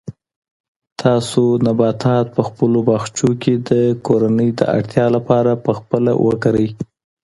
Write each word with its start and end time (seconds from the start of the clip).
تاسو 1.01 1.41
نباتات 1.65 2.25
په 2.35 2.41
خپلو 2.47 2.79
باغچو 2.87 3.29
کې 3.41 3.53
د 3.69 3.71
کورنۍ 4.05 4.49
د 4.59 4.61
اړتیا 4.75 5.05
لپاره 5.15 5.51
په 5.65 5.71
خپله 5.79 6.11
وکرئ. 6.27 6.67